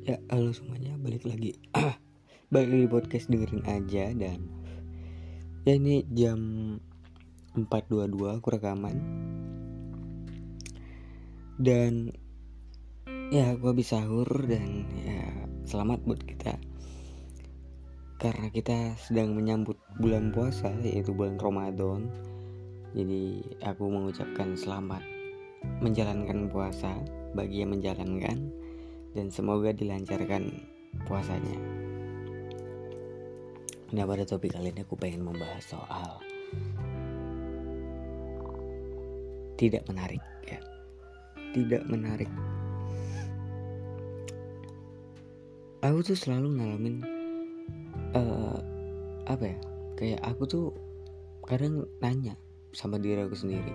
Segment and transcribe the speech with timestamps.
[0.00, 1.60] Ya, halo semuanya, balik lagi.
[2.48, 4.48] Balik lagi di podcast dengerin aja dan
[5.68, 6.40] Ya ini jam
[7.52, 8.08] 4.22
[8.40, 8.96] aku rekaman.
[11.60, 12.16] Dan
[13.28, 15.20] Ya aku habis sahur dan ya
[15.68, 16.56] selamat buat kita.
[18.16, 22.08] Karena kita sedang menyambut bulan puasa yaitu bulan Ramadan.
[22.96, 25.04] Jadi aku mengucapkan selamat
[25.84, 26.96] menjalankan puasa
[27.36, 28.59] bagi yang menjalankan
[29.14, 30.54] dan semoga dilancarkan
[31.06, 31.58] puasanya.
[33.90, 36.22] Nah pada topik kali ini aku pengen membahas soal
[39.58, 40.62] tidak menarik ya,
[41.50, 42.30] tidak menarik.
[45.82, 46.96] Aku tuh selalu ngalamin
[48.14, 48.58] uh,
[49.26, 49.58] apa ya,
[49.98, 50.66] kayak aku tuh
[51.48, 52.38] kadang nanya
[52.70, 53.74] sama diri aku sendiri,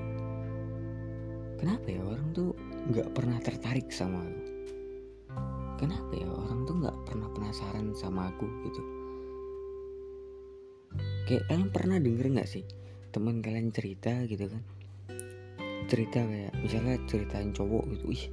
[1.59, 2.55] kenapa ya orang tuh
[2.87, 4.54] nggak pernah tertarik sama aku
[5.75, 8.81] kenapa ya orang tuh nggak pernah penasaran sama aku gitu?
[11.25, 12.63] Kayak kalian pernah denger nggak sih
[13.11, 14.63] teman kalian cerita gitu kan?
[15.85, 18.25] Cerita kayak misalnya ceritain cowok gitu ih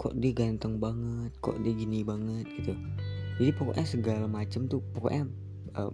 [0.00, 2.72] kok dia ganteng banget kok dia gini banget gitu.
[3.36, 5.28] Jadi pokoknya segala macem tuh pokoknya
[5.76, 5.92] uh,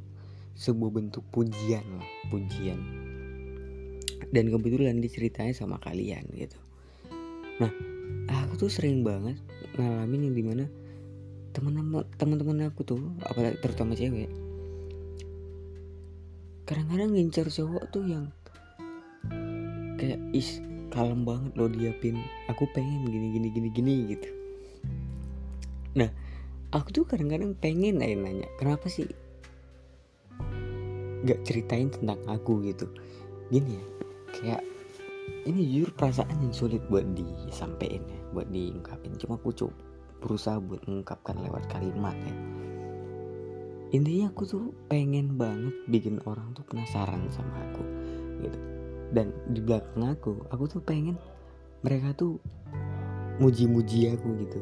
[0.54, 2.78] sebuah bentuk pujian lah pujian.
[4.30, 6.58] Dan kebetulan diceritanya sama kalian gitu.
[7.58, 7.95] Nah
[8.28, 9.38] aku tuh sering banget
[9.76, 10.64] ngalamin yang di mana
[12.16, 14.28] teman-teman aku tuh apalagi terutama cewek
[16.66, 18.26] kadang-kadang ngincar cowok tuh yang
[19.96, 22.18] kayak is kalem banget lo diapin
[22.50, 24.28] aku pengen gini gini gini gini gitu.
[25.96, 26.10] Nah
[26.74, 29.06] aku tuh kadang-kadang pengen aja nanya kenapa sih
[31.24, 32.60] gak ceritain tentang aku?
[32.66, 32.90] gitu.
[33.48, 33.84] Gini ya
[34.36, 34.62] kayak
[35.46, 39.14] ini jujur perasaan yang sulit buat disampaikan ya buat diungkapin.
[39.18, 39.74] Cuma aku coba
[40.22, 42.34] berusaha buat mengungkapkan lewat kalimat ya.
[43.94, 47.84] Intinya aku tuh pengen banget bikin orang tuh penasaran sama aku
[48.42, 48.58] gitu.
[49.14, 51.14] Dan di belakang aku aku tuh pengen
[51.86, 52.42] mereka tuh
[53.38, 54.60] muji-muji aku gitu.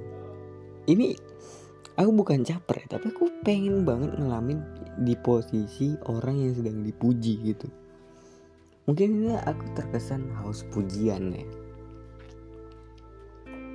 [0.85, 1.17] Ini
[1.97, 4.61] aku bukan caper ya tapi aku pengen banget ngalamin
[5.01, 7.71] di posisi orang yang sedang dipuji gitu
[8.85, 11.47] mungkin ini aku terkesan haus pujian ya.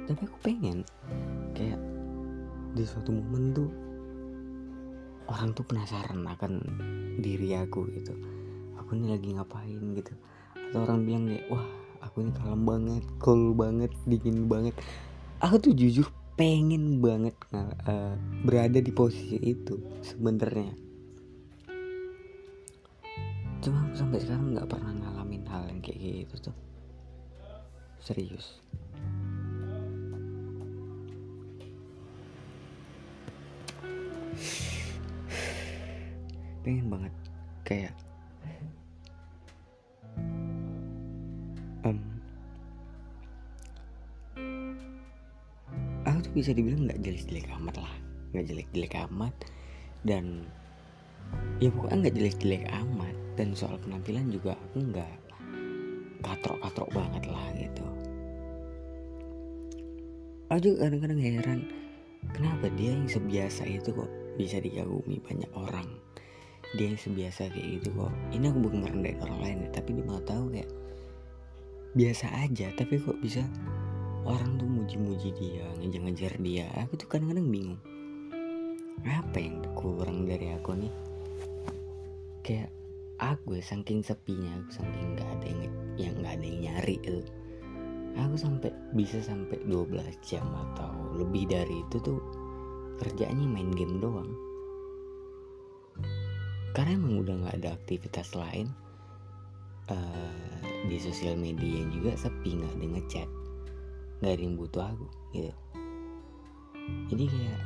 [0.10, 0.86] Tapi aku pengen
[1.54, 1.82] kayak
[2.74, 3.70] di suatu momen tuh
[5.30, 6.62] orang tuh penasaran akan
[7.22, 8.14] diri aku gitu.
[8.82, 10.14] Aku ini lagi ngapain gitu.
[10.70, 11.66] Atau orang bilang kayak wah
[12.02, 14.74] aku ini kalem banget cool banget dingin banget.
[15.42, 16.10] Aku tuh jujur
[16.40, 18.16] pengen banget uh,
[18.48, 20.89] berada di posisi itu sebenarnya
[23.70, 26.58] cuma aku sampai sekarang nggak pernah ngalamin hal yang kayak gitu tuh.
[28.02, 28.66] Serius.
[36.66, 37.14] Pengen banget
[37.62, 37.94] kayak
[41.86, 42.02] um,
[46.10, 47.94] aku tuh bisa dibilang nggak jelek-jelek amat lah.
[48.34, 49.34] Nggak jelek-jelek amat.
[50.02, 50.50] Dan
[51.62, 52.64] ya pokoknya nggak jelek-jelek
[53.40, 55.14] dan soal penampilan juga aku nggak
[56.20, 57.86] katrok-katrok banget lah gitu.
[60.52, 61.60] Aku kadang-kadang heran
[62.36, 65.88] kenapa dia yang sebiasa itu kok bisa dikagumi banyak orang?
[66.76, 68.12] Dia yang sebiasa kayak gitu kok.
[68.36, 70.70] Ini aku bukan ngerendahin orang lain ya tapi dia mau tahu kayak
[71.96, 73.48] biasa aja tapi kok bisa
[74.28, 76.68] orang tuh muji-muji dia ngejar-ngejar dia.
[76.84, 77.80] Aku tuh kadang-kadang bingung.
[79.08, 80.94] Apa yang kurang dari aku nih?
[82.44, 82.76] Kayak
[83.20, 85.62] aku saking sepinya aku saking nggak ada yang
[86.00, 87.20] yang nggak ada yang nyari itu.
[88.16, 89.96] Aku sampai bisa sampai 12
[90.26, 92.20] jam atau lebih dari itu tuh
[93.00, 94.32] kerjaannya main game doang.
[96.74, 98.72] Karena emang udah nggak ada aktivitas lain
[99.92, 103.30] uh, di sosial media juga sepi nggak ada ngechat
[104.20, 105.54] nggak ada yang butuh aku gitu.
[107.14, 107.62] Jadi kayak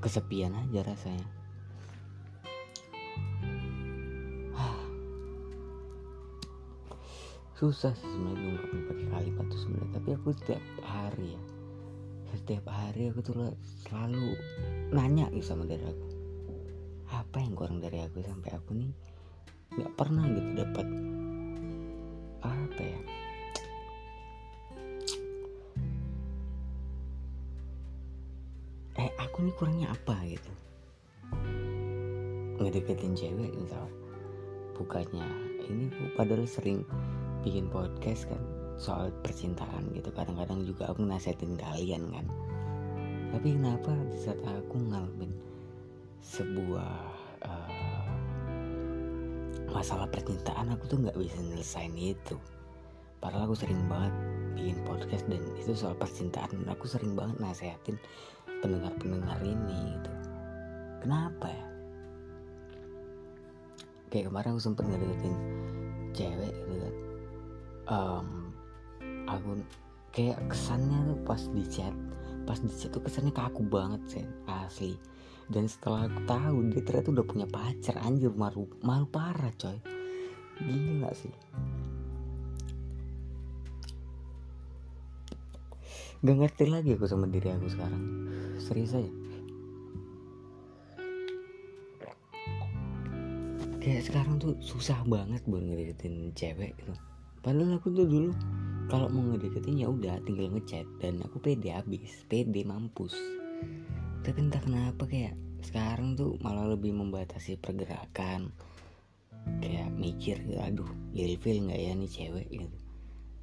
[0.00, 1.37] kesepian aja rasanya
[7.58, 9.92] susah sih sebenarnya ungkapin pakai kalimat tuh sebenarnya.
[9.98, 11.42] Tapi aku setiap hari ya
[12.28, 13.56] setiap hari aku tuh
[13.88, 14.36] selalu
[14.92, 16.06] nanya gitu sama diri aku.
[17.08, 18.92] Apa yang kurang dari aku sampai aku nih
[19.74, 20.86] nggak pernah gitu dapat
[22.44, 23.00] apa ya?
[28.98, 30.52] Eh aku nih kurangnya apa gitu?
[32.60, 33.88] Ngedeketin cewek misal
[34.76, 35.26] bukannya
[35.68, 36.80] ini aku padahal sering
[37.48, 38.44] bikin podcast kan
[38.76, 40.12] soal percintaan gitu.
[40.12, 42.28] Kadang-kadang juga aku nasihatin kalian kan.
[43.32, 45.32] Tapi kenapa di saat aku ngalamin
[46.20, 46.92] sebuah
[47.48, 48.08] uh,
[49.72, 52.36] masalah percintaan aku tuh nggak bisa nyelesain itu.
[53.18, 54.12] Padahal aku sering banget
[54.54, 56.68] bikin podcast dan itu soal percintaan.
[56.68, 57.96] Aku sering banget nasehatin
[58.60, 60.12] pendengar-pendengar ini gitu.
[61.00, 61.66] Kenapa ya?
[64.12, 65.34] Kayak kemarin aku sempet ngedeketin
[67.88, 68.52] um,
[69.28, 69.60] aku
[70.12, 71.92] kayak kesannya tuh pas di chat
[72.48, 74.96] pas di chat tuh kesannya kaku banget sih asli.
[75.48, 79.76] Dan setelah aku tahu dia ternyata udah punya pacar anjir malu malu parah coy.
[80.60, 81.32] Gila sih?
[86.18, 88.04] Gak ngerti lagi aku sama diri aku sekarang.
[88.60, 89.12] Serius aja.
[93.80, 96.92] Kayak sekarang tuh susah banget buat ngedeketin cewek gitu
[97.48, 98.36] Padahal aku tuh dulu
[98.92, 100.84] kalau mau ngedeketin ya udah tinggal ngechat.
[101.00, 103.16] Dan aku pede habis pede mampus.
[104.20, 105.32] Tapi entah kenapa kayak
[105.64, 108.52] sekarang tuh malah lebih membatasi pergerakan.
[109.64, 112.46] Kayak mikir aduh ilfil nggak ya nih cewek?
[112.52, 112.78] Gitu.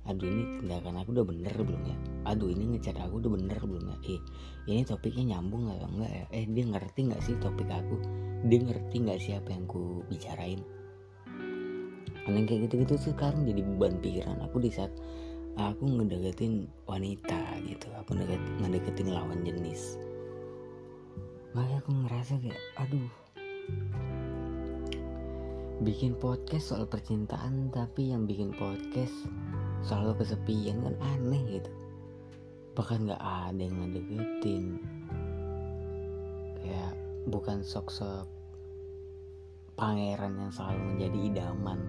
[0.06, 1.98] Aduh ini tindakan aku udah bener belum ya?
[2.30, 3.98] Aduh ini ngecat aku udah bener belum ya?
[4.06, 4.22] Eh
[4.69, 6.25] ini topiknya nyambung nggak enggak ya?
[6.30, 7.98] Eh dia ngerti nggak sih topik aku?
[8.54, 10.62] Dia ngerti nggak sih apa yang ku bicarain
[12.25, 14.89] aneh kayak gitu-gitu sekarang jadi beban pikiran aku di saat
[15.56, 17.88] aku ngedeketin wanita gitu.
[18.04, 19.95] Aku ngedeket, ngedeketin lawan jenis.
[21.56, 23.12] Makanya aku ngerasa kayak aduh.
[25.83, 29.16] Bikin podcast soal percintaan tapi yang bikin podcast
[29.83, 31.72] selalu kesepian kan aneh gitu.
[32.75, 34.66] Bahkan nggak ada yang ngedeketin.
[36.60, 36.94] Kayak
[37.31, 38.27] bukan sok-sok
[39.75, 41.80] pangeran yang selalu menjadi idaman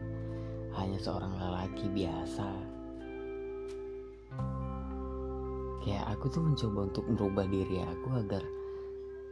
[0.76, 2.48] hanya seorang lelaki biasa.
[5.80, 8.42] Kayak aku tuh mencoba untuk merubah diri aku agar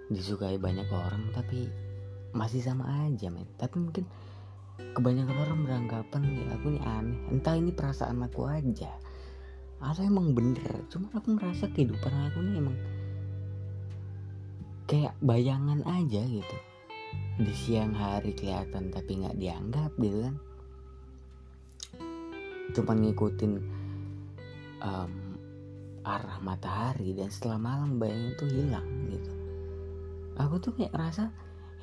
[0.08, 1.68] disukai banyak orang tapi
[2.32, 3.46] masih sama aja men.
[3.60, 4.04] Tapi mungkin
[4.96, 7.20] kebanyakan orang beranggapan ya aku ini aneh.
[7.34, 8.90] Entah ini perasaan aku aja
[9.84, 10.88] atau emang bener.
[10.88, 12.76] Cuma aku ngerasa kehidupan aku ini emang
[14.88, 16.56] kayak bayangan aja gitu.
[17.34, 20.36] Di siang hari kelihatan tapi nggak dianggap gitu kan
[22.72, 23.52] cuma ngikutin
[24.80, 25.12] um,
[26.04, 29.32] arah matahari dan setelah malam bayang itu hilang gitu.
[30.40, 31.28] Aku tuh kayak ngerasa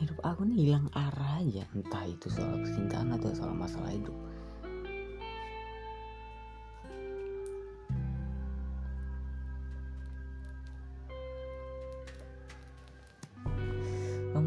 [0.01, 4.13] hidup aku nih hilang arah aja entah itu soal kecintaan atau soal masalah hidup.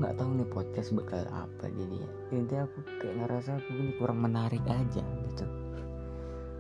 [0.04, 1.96] Nggak tahu nih podcast bakal apa jadi
[2.28, 5.48] intinya aku kayak ngerasa aku ini kurang menarik aja gitu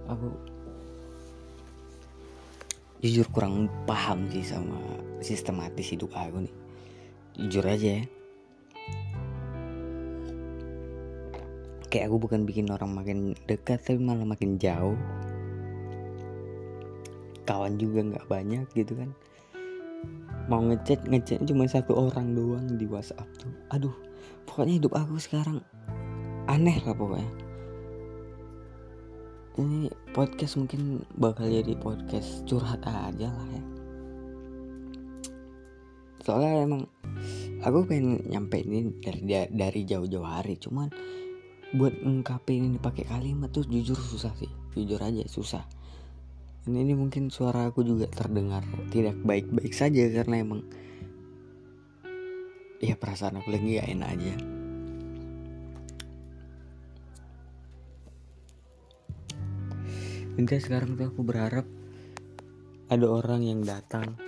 [0.08, 0.28] aku
[3.04, 4.80] jujur kurang paham sih sama
[5.20, 6.54] sistematis hidup aku nih.
[7.36, 8.04] Jujur aja ya.
[11.92, 14.96] Kayak aku bukan bikin orang makin dekat tapi malah makin jauh.
[17.44, 19.12] Kawan juga nggak banyak gitu kan.
[20.48, 23.52] Mau ngechat ngechat cuma satu orang doang di WhatsApp tuh.
[23.68, 23.94] Aduh
[24.48, 25.60] pokoknya hidup aku sekarang
[26.48, 27.43] aneh lah pokoknya
[29.54, 33.62] ini podcast mungkin bakal jadi podcast curhat aja lah ya.
[36.24, 36.82] Soalnya emang
[37.62, 40.90] aku pengen nyampe ini dari dari jauh-jauh hari cuman
[41.74, 44.50] buat ngungkapin ini pakai kalimat tuh jujur susah sih.
[44.74, 45.62] Jujur aja susah.
[46.64, 50.64] Ini, ini mungkin suara aku juga terdengar tidak baik-baik saja karena emang
[52.80, 54.34] ya perasaan aku lagi gak enak aja
[60.34, 61.66] Intinya sekarang tuh aku berharap
[62.90, 64.18] ada orang yang datang.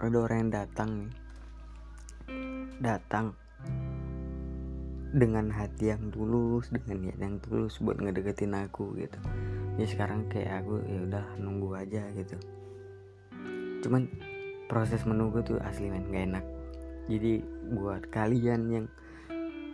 [0.00, 1.12] Ada orang yang datang nih.
[2.80, 3.36] Datang
[5.10, 9.18] dengan hati yang tulus dengan niat yang tulus buat ngedeketin aku gitu.
[9.76, 12.38] Ya sekarang kayak aku ya udah nunggu aja gitu.
[13.84, 14.08] Cuman
[14.72, 16.44] proses menunggu tuh asli men gak enak
[17.10, 17.42] jadi
[17.74, 18.86] buat kalian yang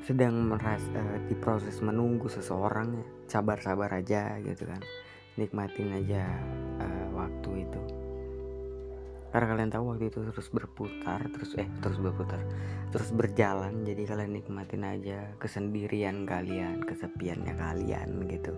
[0.07, 4.81] sedang merasa uh, di proses menunggu seseorang ya sabar-sabar aja gitu kan.
[5.37, 6.25] Nikmatin aja
[6.81, 7.81] uh, waktu itu.
[9.35, 12.41] Karena kalian tahu waktu itu terus berputar terus eh terus berputar
[12.95, 13.85] terus berjalan.
[13.85, 18.55] Jadi kalian nikmatin aja kesendirian kalian kesepiannya kalian gitu.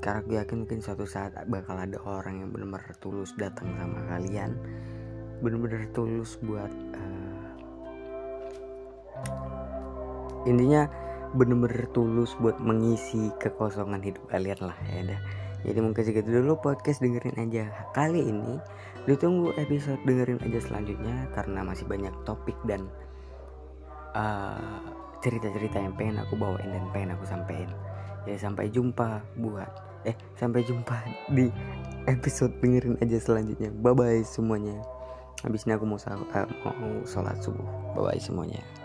[0.00, 4.56] Karena gue yakin mungkin suatu saat bakal ada orang yang benar-benar tulus datang sama kalian.
[5.44, 7.19] Benar-benar tulus buat uh,
[10.48, 10.88] intinya
[11.36, 15.20] bener-bener tulus buat mengisi kekosongan hidup kalian lah ya dah
[15.60, 17.68] jadi mungkin segitu dulu podcast dengerin aja.
[17.92, 18.56] Kali ini
[19.04, 22.88] ditunggu episode dengerin aja selanjutnya karena masih banyak topik dan
[24.16, 24.80] uh,
[25.20, 27.68] cerita-cerita yang pengen aku bawain dan pengen aku sampein.
[28.24, 29.68] Ya sampai jumpa buat
[30.08, 30.96] eh sampai jumpa
[31.36, 31.52] di
[32.08, 33.68] episode dengerin aja selanjutnya.
[33.84, 34.80] Bye bye semuanya.
[35.40, 37.64] Habis ini aku mau, uh, mau sholat subuh.
[37.96, 38.79] Bye bye semuanya